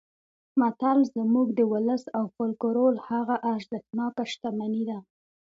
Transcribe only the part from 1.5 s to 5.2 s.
د ولس او فولکلور هغه ارزښتناکه شتمني ده